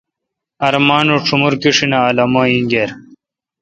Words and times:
ہر 0.63 0.73
مانوش 0.87 1.21
شومور 1.27 1.53
کیشیناں 1.61 2.03
الومہ 2.09 2.41
اینگر 2.49 2.89